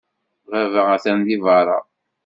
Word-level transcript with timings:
Baba 0.49 0.81
atan 0.95 1.19
deg 1.27 1.41
beṛṛa. 1.45 1.79